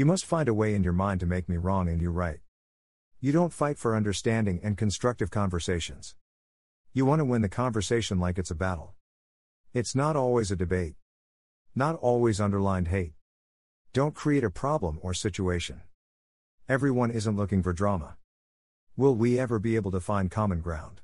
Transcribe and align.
You 0.00 0.06
must 0.06 0.24
find 0.24 0.48
a 0.48 0.54
way 0.54 0.74
in 0.74 0.82
your 0.82 0.94
mind 0.94 1.20
to 1.20 1.26
make 1.26 1.46
me 1.46 1.58
wrong 1.58 1.86
and 1.86 2.00
you 2.00 2.10
right. 2.10 2.40
You 3.20 3.32
don't 3.32 3.52
fight 3.52 3.76
for 3.76 3.94
understanding 3.94 4.58
and 4.62 4.78
constructive 4.78 5.30
conversations. 5.30 6.14
You 6.94 7.04
want 7.04 7.20
to 7.20 7.26
win 7.26 7.42
the 7.42 7.50
conversation 7.50 8.18
like 8.18 8.38
it's 8.38 8.50
a 8.50 8.54
battle. 8.54 8.94
It's 9.74 9.94
not 9.94 10.16
always 10.16 10.50
a 10.50 10.56
debate. 10.56 10.94
Not 11.74 11.96
always 11.96 12.40
underlined 12.40 12.88
hate. 12.88 13.12
Don't 13.92 14.14
create 14.14 14.42
a 14.42 14.48
problem 14.48 14.98
or 15.02 15.12
situation. 15.12 15.82
Everyone 16.66 17.10
isn't 17.10 17.36
looking 17.36 17.62
for 17.62 17.74
drama. 17.74 18.16
Will 18.96 19.14
we 19.14 19.38
ever 19.38 19.58
be 19.58 19.76
able 19.76 19.90
to 19.90 20.00
find 20.00 20.30
common 20.30 20.62
ground? 20.62 20.99